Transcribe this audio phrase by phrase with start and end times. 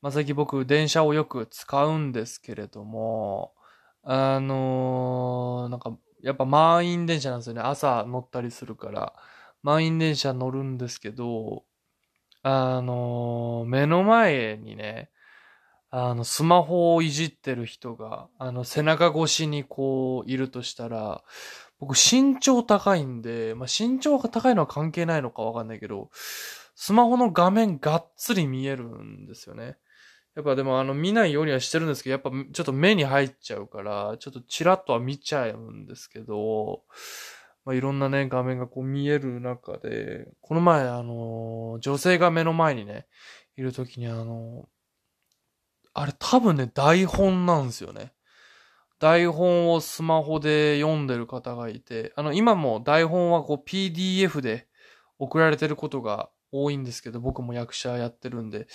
[0.00, 3.52] まあ、最近僕、電車をよく使うんですけれども、
[4.02, 7.60] あのーなんか、やっぱ満員電車なんですよね。
[7.62, 9.12] 朝乗ったりするから。
[9.62, 11.64] 満員電車乗るんですけど、
[12.42, 15.10] あのー目の前にね、
[15.90, 21.22] あの、スマホをいじってる人が、あの、背中越しにこう、いるとしたら、
[21.80, 26.10] 僕身長高いんで、まあ、身長が高いのは関係ないのかわかんないけど、
[26.80, 29.76] スマホの画面がっつり見えるんですよね。
[30.36, 36.84] やっぱでもあの見ないようにはしてるんですけど、やっぱちょっと目に入っちゃうから、ちょっとチラッとは見ちゃうんですけど、
[37.64, 43.08] まあ、いろんなね、画面がこう見える中で、この前あの、女性が目の前にね、
[43.56, 44.68] いるときにあの、
[45.94, 48.12] あれ多分ね、台本なんですよね。
[49.00, 54.68] 台本をスマホで読んでる方がいて、あの、今も台本はこう PDF で
[55.18, 58.66] 送られてることが多いんですけど、僕も役者やってるんで、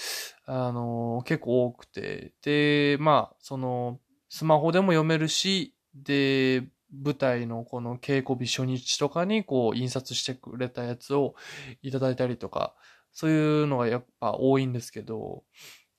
[0.46, 11.34] あの結構多くて、で、まあ、その、スマホでも読めるし、で、舞台のこの稽古日初日とかにこう印刷してくれたやつを
[11.82, 12.76] いただいたりとか、
[13.12, 15.44] そういうのがやっぱ多いんですけど、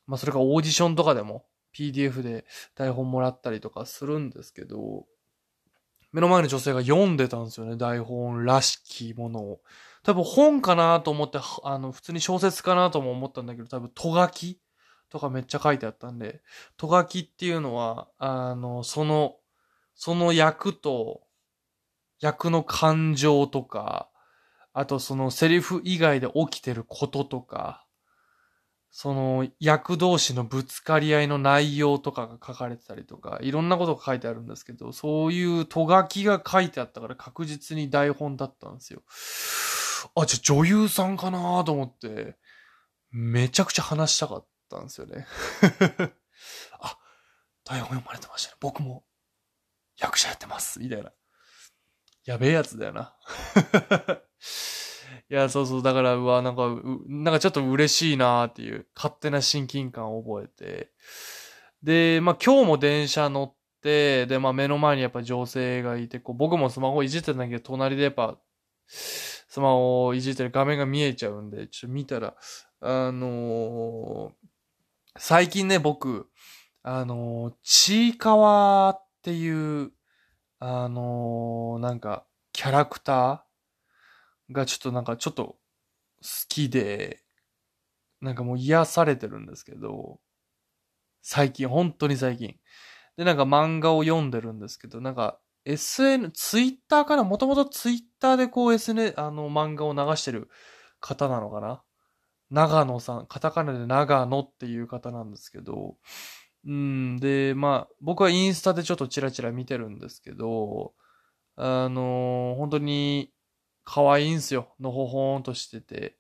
[0.06, 2.44] まあそれがオーディションとかでも PDF で
[2.76, 5.06] 台本もらったりとかするんですけど、
[6.12, 9.60] 目の前の女性が読んでたんですよね、台本らしきものを。
[10.04, 14.60] 多分本かなと思って、あの、普通に小説かなとも思ったんだけど、多分、とがき
[15.08, 16.42] とかめっちゃ書いてあったんで、
[16.76, 19.36] とがきっていうのは、あの、その、
[19.94, 21.22] その役と、
[22.20, 24.10] 役の感情とか、
[24.74, 27.86] あとそのセリフ以外で起きてることとか、
[28.90, 39.02] その役同士のぶつかり合いの内容とかが書かれてたりとか、いろんなことが書いてあるんですけど、そういうとがきが書いてあったから確実に台本だったんですよ。
[40.14, 42.36] あ、じゃ女優さんかなと思って、
[43.10, 45.26] めちゃくちゃ話したかったんですよね。
[46.80, 46.98] あ、
[47.64, 48.56] 台本読まれてましたね。
[48.60, 49.04] 僕も
[49.98, 50.80] 役者やってます。
[50.80, 51.12] みたいな。
[52.24, 53.14] やべえやつだよな。
[55.30, 55.82] いや、そうそう。
[55.82, 56.68] だから、うわ、なんか、
[57.06, 60.92] なんかちょっと嬉しいなっていう、勝手な親近感を覚えて。
[61.82, 68.38] で、まあ今日も電車乗って、で、まあ目の前にやっぱ女性がいて、こう僕もスマホいじってたんだけど、隣でやっぱ、
[69.48, 72.34] スマホをいじってる画面が見えちゃうんで、ちょっと見たら、
[72.80, 74.32] あのー
[75.16, 76.28] 最近ね、僕、
[76.82, 79.92] あのーちいかわっていう、
[80.58, 85.58] あのーなんか、キャラクターがちょっとなんかちょっと好
[86.48, 87.22] きで、
[88.20, 90.18] なんかもう癒されてるんですけど、
[91.22, 92.56] 最近、本当に最近。
[93.16, 97.24] で、なんか漫画を読んでるんですけど、なんか SN、ツイッターかな？
[97.24, 100.48] もともとツイッターでこう SN、あの漫画を流してる
[101.00, 101.82] 方なのかな？
[102.50, 105.96] 長野さん、カタカナで長野っていう方なんですけど、
[106.66, 110.92] うん、で、まあ、僕はインスタでちょっとチラチラ見てるんですけど、
[111.56, 113.32] あのー本当に
[113.84, 114.74] 可愛いんすよ。
[114.80, 116.16] のほほーんとしてて。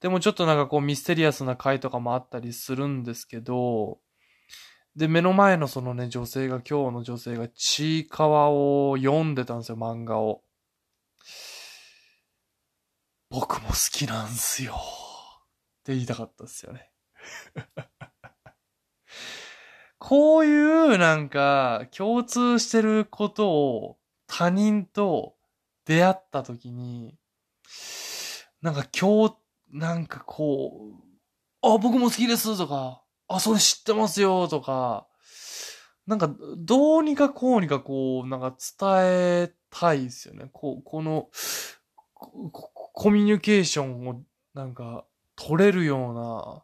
[0.00, 3.98] でもちょっとなんかこうミステリアスな回とかもあったりするんですけど、
[4.94, 10.42] で、目の前のそのね、女性が、今日の女性が、ちいかわを読んでたんですよ、漫画を。
[13.30, 14.74] 僕も好きなんすよ。
[14.74, 16.90] って言いたかったっすよね。
[19.98, 25.36] こういうなんか共通してることを他人と
[25.86, 27.16] 出会った時に、
[28.60, 29.36] なんか今日、
[29.70, 31.02] なんかこう、
[31.62, 33.01] あ、僕も好きですとか、
[33.36, 35.06] あ、それ知ってますよとか、
[36.06, 38.90] なんかどうにかこうにかこう、なんか伝
[39.44, 40.48] えたいですよね。
[40.52, 41.28] こう、この、
[42.14, 44.22] コミュニケーションを
[44.54, 45.06] なんか
[45.36, 46.62] 取れるような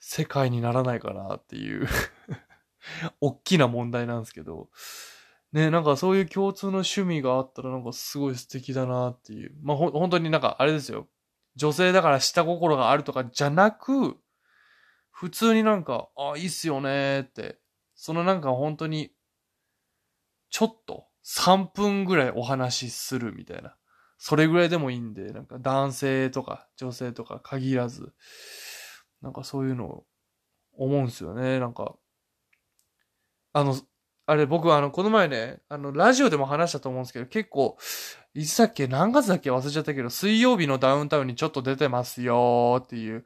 [0.00, 1.86] 世界にならないかなっていう
[3.20, 4.70] 大きな問題なんですけど、
[5.52, 9.54] ね、なんかそういう共通の趣味があったらなんかすごい素敵だなっていう。
[9.62, 11.08] まあ、ほ、本当になんかあれですよ。
[11.54, 14.16] 女性だから下心があるとかじゃなく、
[15.16, 17.58] 普通になんか、あ、いいっすよねって。
[17.94, 19.12] そのなんか本当に、
[20.50, 23.74] ちょっと3分ぐらいお話しするみたいな。
[24.18, 28.12] それぐらいでもいいんで、なんか男性とか女性とか限らず、
[29.22, 30.04] なんかそういうのを
[30.74, 31.60] 思うんすよね。
[31.60, 31.96] なんか、
[33.54, 33.74] あの、
[34.26, 37.78] あれ僕はあの、この前ね、あの、ラジオでも話したと思うんですけど、結構、
[38.34, 43.24] いつだっけ何月だっけ忘れちゃったけど、水曜日のダウンタウンにちょっと出てますよーっていう、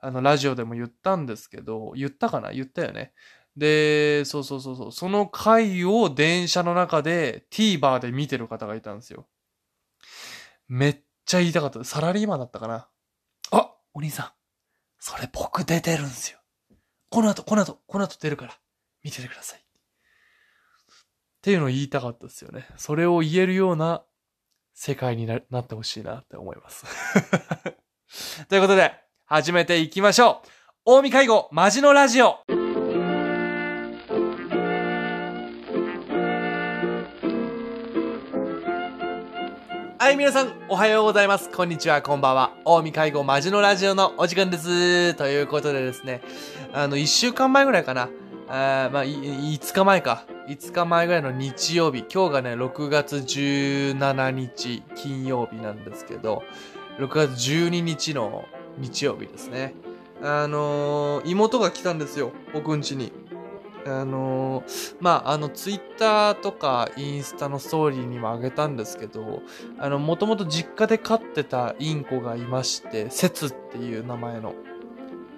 [0.00, 2.52] あの、ラジオでも言ったんですけど、言ったかな？
[2.52, 3.12] 言ったよね。
[3.56, 9.28] で、そうそうそうそう、その回を電車の中で TVer で見てる方がいたんですよ。
[10.68, 11.84] めっちゃ言いたかった。
[11.84, 12.88] サラリーマンだったかな？
[13.50, 14.30] あ、お兄さん。
[14.98, 16.38] それ僕出てるんですよ。
[17.10, 18.58] この後、この後、この後出るから、
[19.02, 19.60] 見ててください。
[19.60, 19.62] っ
[21.42, 22.66] ていうのを言いたかったですよね。
[22.76, 24.04] それを言えるような
[24.74, 26.84] 世界になってほしいなって思います。
[28.48, 28.92] ということで、
[29.32, 30.48] 始めていきましょう。
[30.84, 32.40] 大見介護、マジのラジオ。
[39.98, 41.48] はい、皆さん、おはようございます。
[41.48, 42.56] こんにちは、こんばんは。
[42.64, 45.14] 大見介護マジのラジオのお時間です。
[45.14, 46.22] ということでですね、
[46.72, 48.08] あの、一週間前ぐらいかな。
[48.48, 50.24] あまあ、5日前か。
[50.48, 52.04] 5日前ぐらいの日曜日。
[52.12, 56.42] 今日がね、6月17日金曜日なんですけど、
[56.98, 58.44] 6月12日の
[58.80, 59.74] 日曜日ですね。
[60.22, 62.32] あのー、妹が来たんですよ。
[62.52, 63.12] 僕ん家に。
[63.86, 69.42] あのー、まあ、あの、ツイッターとかインスタのストーリーにもあげたんですけど、
[69.78, 74.54] あの、もともと実家で飼ってたインコがいまして、セツっていう名前の、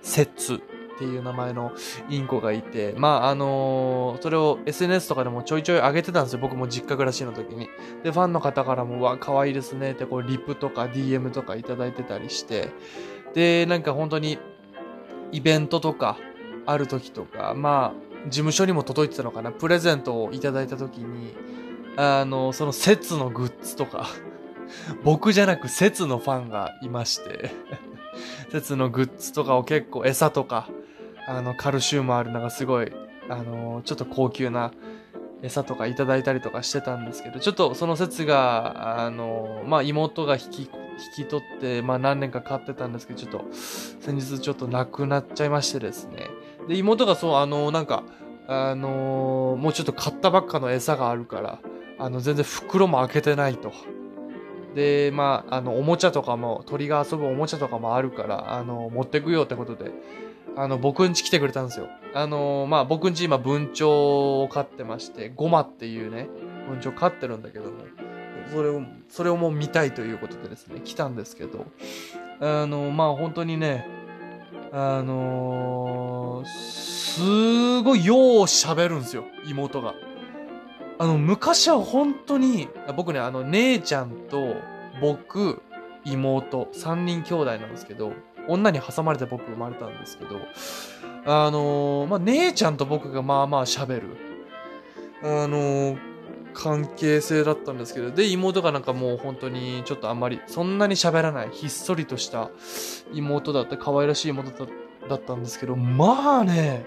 [0.03, 1.73] セツっていう名前の
[2.09, 6.41] インコがいて、まあ、あのー、それを SNS とかでもちょいちょい上げてたんですよ。
[6.41, 7.69] 僕も実家暮らしの時に。
[8.03, 12.71] で、ファンの方からも、わ、可愛いですねって、こう、リプとか DM とかいただいてたりして、
[13.35, 14.39] で、なんか本当に、
[15.33, 16.19] イベントとか、
[16.67, 21.35] ある時とか、まあ、事務所にも届いてたのかな、プレゼントをいただいた時に、
[21.97, 24.07] あの、その説のグッズとか、
[25.05, 27.51] 僕じゃなく説のファンがいまして
[28.51, 30.69] 説のグッズとかを結構餌とか、
[31.27, 32.93] あの、カルシウムあるなんかすごい、
[33.29, 34.73] あの、ちょっと高級な
[35.43, 40.71] 餌とかいただいたりとかしてたんですけど、ちょっとその説が、あの、まあ、妹が引き、
[41.05, 46.31] 引き取って、まあ、何年か飼ってたんですけど、ちょっと、先日ちょっと亡くなっちゃいましてですね。
[46.69, 48.05] で、妹がそう、あの、なんか、
[48.49, 51.59] あのー、もうちょっと買ったばっかの餌があるから、
[51.99, 53.73] あの、全然袋も開けてないと。
[54.75, 59.93] で、まあ、あの、おもちゃとかも、鳥が遊ぶおもちゃとかもあるから、あの、持ってくよってことで、
[60.57, 61.89] あの、僕ん家来てくれたんですよ。
[62.15, 66.29] あの、まあ、僕ん家今文鳥を飼ってまして、ゴマっていうね、
[66.69, 67.71] 文鳥飼ってるんだけども、
[68.51, 71.67] それを、それをもう見たいということでですね、来たんですけど、
[72.41, 73.87] あの、まあ、本当にね、
[74.73, 79.95] あのー、すごいよう喋るんですよ、妹が。
[80.99, 84.57] あの、昔は本当に、僕ね、あの、姉ちゃんと
[85.01, 85.61] 僕、
[86.05, 88.13] 妹、三人兄弟なんですけど、
[88.49, 90.37] 女に挟まれて僕生まれたんですけど、
[91.25, 94.17] あのー、まあ、姉ちゃんと僕がまあまあ喋る。
[95.23, 96.12] あのー、
[96.55, 102.51] 関係性だったんですけど、で、妹がなんかもう本当にちょっとあんまり、そんなに喋らない、ひっそりとした
[103.13, 104.67] 妹だって、可愛らしい妹
[105.09, 106.87] だったんですけど、まあね、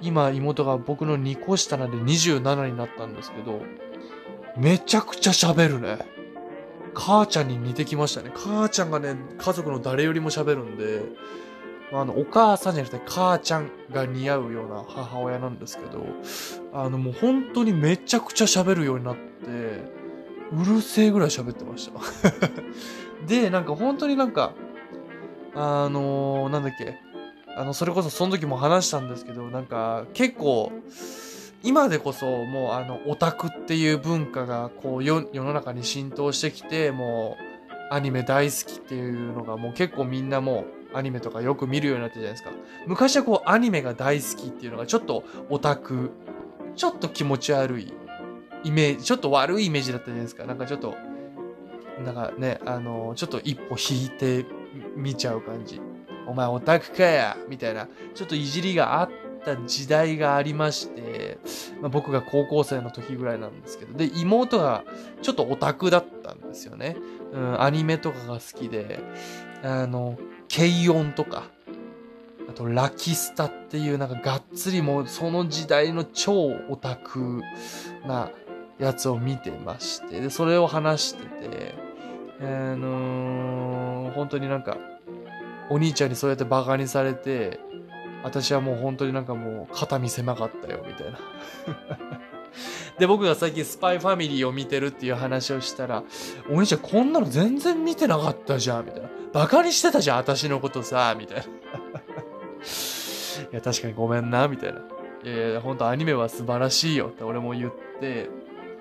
[0.00, 3.62] 今妹が僕の2個下なんで27になったんですけど、
[4.56, 5.98] めちゃくちゃ喋るね。
[6.94, 8.30] 母ちゃんに似てきましたね。
[8.34, 11.02] 母ちゃんがね、家族の誰よりも喋るんで、
[11.92, 16.06] あの、お母さんじゃなくて母ちゃんが似合うような母親なんですけど、
[16.72, 19.20] あの、もう本当にめちゃくちゃ喋るようになって、
[20.52, 22.00] うるせえぐらい喋ってました。
[23.26, 24.52] で、なんか本当になんか、
[25.54, 26.98] あのー、なんだっけ、
[27.56, 30.72] あの、それこそその時も話したんですけど、なんか結構、
[31.62, 42.50] 今でこそもうあの、オタクっていう文化がこう世の中に浸透してきて、もうアニメ大好きっていうのがもう結構みんなもうアニメとかよく見るようになってるじゃないですか。
[42.86, 46.10] 昔はこうアニメが大好きっていうのがちょっとオタク、
[46.76, 47.92] ちょっと気持ち悪い
[48.64, 50.44] イメージ、ちょっと悪いイメージだったじゃないですか。
[50.44, 50.94] なんかちょっと、
[52.04, 54.46] なんかね、あの、ちょっと一歩引いて
[54.96, 55.80] 見ちゃう感じ。
[56.26, 59.10] お前オタクかやみたいな、ちょっといじりがあっ
[59.44, 61.38] た時代がありまして、
[61.80, 64.84] まあ、僕が高校生の時ぐらいなんですけど、で、妹が
[65.20, 66.96] ちょっとオタクだったんですよね。
[67.32, 69.00] うん、アニメとかが好きで、
[69.62, 70.18] あの、
[70.54, 71.44] 軽音とか、
[72.48, 77.42] あとラキスタっていうなんかがっつりもうその時代の超オタク
[78.06, 78.30] な
[78.78, 81.74] やつを見てまして、で、それを話してて、
[82.40, 82.44] あ
[82.76, 84.76] のー、本当になんか、
[85.70, 87.58] お兄ちゃんにそうやってバカにされて、
[88.22, 91.18] 私はもう本当になんかもう肩身狭かったよ、みたいな。
[92.98, 96.04] で、僕が最近スパイファミリーを見てるっていう話をしたら、
[96.50, 99.03] お兄ちゃんこんなの全然見てなかったじゃん、みたいな。
[99.34, 101.42] バカにしてたじゃん、私のことさ、みたいな。
[101.44, 101.48] い
[103.50, 104.80] や、確かにごめんな、みたいな。
[105.24, 108.30] いやいや、ほんとアニメは素晴らしいよって俺も言って、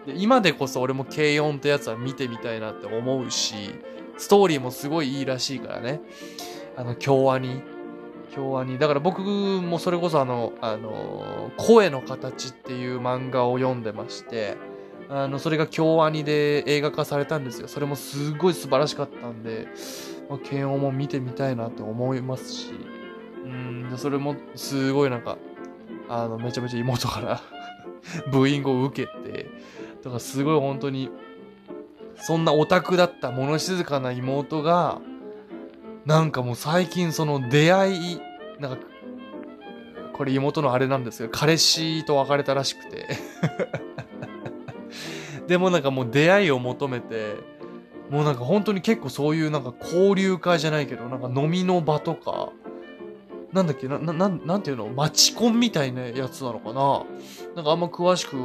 [0.06, 3.56] で今でこそ俺も軽音ってやつは見てみたいなって思うし、
[4.18, 6.02] ストーリーもすごいいいらしいからね。
[6.78, 7.64] あの、京アニ。
[8.36, 8.78] 京アニ。
[8.78, 14.58] だから僕もそれこそあの、あの、声の形っていう漫画を読んでまして、
[15.10, 17.68] あの、それが京アニで映画化されたんですよ。
[17.68, 19.68] それもすごい素晴らしかったんで、
[20.34, 22.72] まあ、慶応も見てみたいなと思いますし、
[23.46, 25.38] うん、でそれもすごいなんか、
[26.10, 27.42] あの、めちゃめちゃ妹から
[28.32, 29.46] ブーイングを受けて、
[30.04, 31.12] だかすごい本当に、
[32.16, 35.02] そんなオタクだった物静かな妹が、
[36.06, 38.22] なんかもう最近その出会い、
[38.60, 38.78] なんか、
[40.14, 43.08] これ妹のあれなんですけど、彼氏と別れたらしくて。
[45.48, 47.53] でもなんかもう出会いを求めて、
[48.14, 52.50] もうなんか本当に結構そういうなんか交流会じゃないけど、なんか飲みの場とか、
[53.52, 54.88] なんだっけな、な、なんていうの？
[54.88, 57.06] マチコンみたいなやつなのかな？
[57.56, 58.36] なんかあんま詳しく、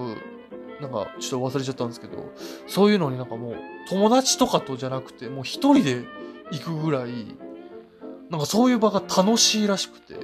[0.80, 2.32] なんかちょっと忘れちゃったんですけど、
[2.66, 3.56] そういうのになんかもう
[3.90, 6.02] 友達とかとじゃなくて、もう一人で
[6.50, 7.36] 行くぐらい、
[8.30, 10.14] なんかそういう場が楽しいらしくて、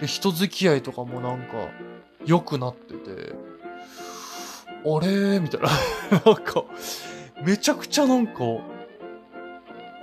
[0.00, 1.68] で、人付き合いとかもなんか
[2.24, 3.32] 良くなってて、
[4.84, 5.40] あれ？
[5.40, 5.68] みたいな。
[6.24, 6.64] なんか、
[7.42, 8.34] めちゃくちゃなんか、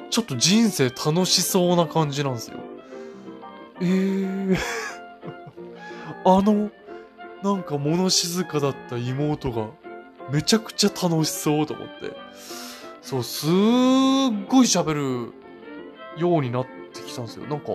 [0.10, 2.58] ちょっと人生楽しそうな感じなんですよ。
[3.82, 4.58] えー、
[6.26, 6.70] あの、
[7.42, 9.68] なんか物静かだった妹が、
[10.32, 12.14] めちゃくちゃ楽しそうと思って。
[13.02, 15.34] そう、すっごい喋る
[16.18, 17.46] ようになってきたんですよ。
[17.46, 17.72] なんか、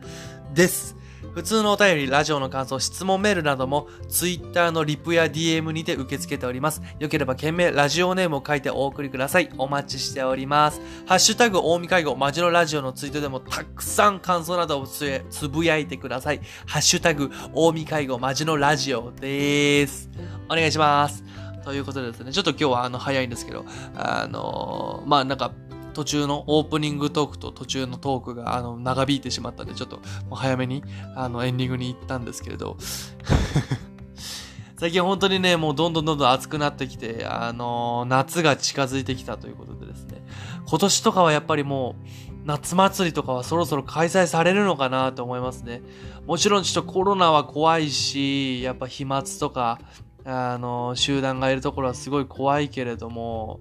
[0.53, 0.97] です。
[1.33, 6.81] 普通のお便り、ラジオの感想、質問メールなども、ツイッターのリプや DM にて受け付けております。
[6.99, 9.49] よければ、件名、ラジオネームを書いてお送りください。
[9.57, 10.81] お待ちしております。
[11.05, 16.41] ハッシュタグ、大見介護、マジのラジオのツイートでも、たくさん感想などをつえつぶやいてください。
[16.65, 20.09] ハッシュタグ、大見介護、マジのラジオです。
[20.49, 21.23] お願いします。
[21.63, 25.51] ということでですね、ちょっと今日はあの、早いんですけど、あのーまあなんか、
[25.93, 29.99] 途中のオープニングトークと途中のトークがあの長引いてしまったんで、ちょっと
[30.31, 30.83] 早めに
[31.15, 32.77] あのエンディングに行ったんですけれど、
[34.79, 40.23] 最近本当にね、もうどんどんどんどん暑くなってきて、あのー夏が近づいてきたということでですね、
[40.65, 45.81] 今年とかはやっぱりもう、夏祭りとかはそろそろ開催されるのかなと思いますね。
[46.25, 49.79] もちろんちょっとコロナは怖いし、やっぱ飛沫とか、
[50.25, 53.59] あの、集団がいるところはすごい怖いけれども、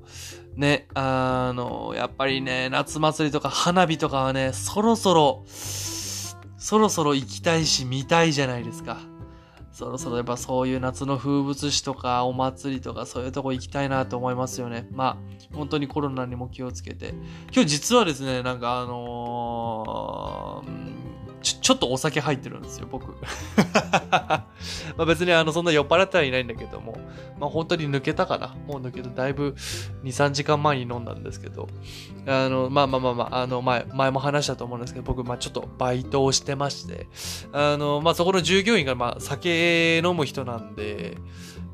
[0.59, 8.99] ね、あの、やっぱりね、夏祭りとか花火とかはね、そろそろ、そろそろ行きたいし見たいじゃないですか。
[9.71, 14.89] そろそろやっぱそういう夏の風物詩とかお祭りとかそういうとこ行きたいなと思いますよね。
[14.91, 15.17] ま
[15.55, 17.15] あ、本当にコロナにも気をつけて。
[17.53, 20.98] 今日実はですね、なんかあのー
[21.43, 23.13] ちょ、ちょっとお酒入ってるんですよ、僕。
[24.11, 24.47] ま
[24.99, 26.99] あ別にあの、そんな酔っ払ってはいないんだけども、
[27.39, 28.55] まあ本当に抜けたかな。
[28.67, 29.55] もう抜けてだいぶ
[30.03, 31.69] 2、3時間前に飲んだんですけど、
[32.27, 37.09] あの、まあまあまあまあ、あの、前、前も話したと思うんですけど、僕、まあちょっとバイトをしてまして、
[37.53, 41.19] あの、まあそこの従業員が、まあ酒飲む人なんで、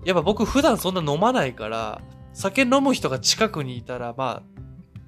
[0.05, 2.01] やっぱ僕普段そんな飲まないから、
[2.33, 4.55] 酒飲む人が近くにいたら、まあ、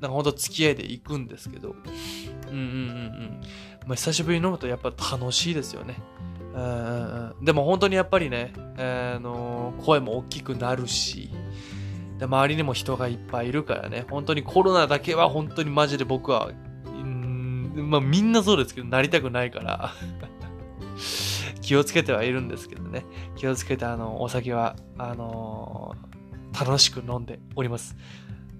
[0.00, 1.74] なんかほんと付き合いで行くんですけど、
[2.50, 3.40] うんうんうんうん。
[3.86, 5.96] まあ久しぶりに飲むとやっぱ楽しいですよね。
[6.54, 11.30] うんでも本当にやっぱりね、あの声も大きくなるし、
[12.18, 16.50] で周りにも人がいっぱいいるからね、本当にコロナだけは本当にマジで僕は、
[16.86, 19.92] うんまあみんなそうですけど、なりたくないから、
[21.60, 23.04] 気をつけてはいるんですけどね、
[23.36, 25.94] 気をつけてあの、お酒は、あの
[26.58, 27.96] 楽しく飲んでおります。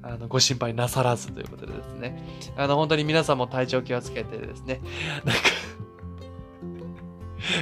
[0.08, 2.22] あの、ご心配なさらずということでですね。
[2.56, 4.80] あの、本当に皆さんも体調気をつけてですね。
[5.24, 5.42] なんか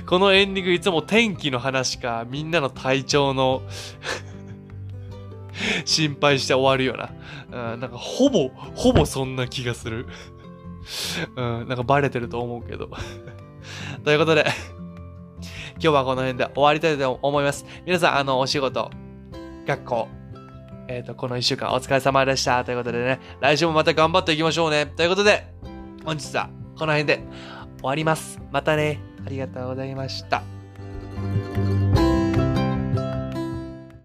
[0.07, 3.63] このエンディングいつも天気の話か、みんなの体調の
[5.85, 7.73] 心配して終わるような。
[7.73, 10.07] うん、なんかほぼ、ほぼそんな気がする。
[11.37, 12.89] うん、なんかバレてると思うけど。
[14.05, 14.45] ということで、
[15.75, 17.65] 今日はこの辺で終わりたいと思います。
[17.87, 18.91] 皆さん、あの、お仕事、
[19.67, 20.09] 学校、
[20.89, 22.65] えっ、と、この一週間お疲れ様でした。
[22.65, 24.87] ということでね、来週もまた頑張っていきましょうね。
[24.87, 25.47] ということで、
[26.05, 26.49] 本日は
[26.79, 27.23] この辺で
[27.79, 28.41] 終わります。
[28.53, 29.01] またね。
[29.27, 30.43] ありがとうございました。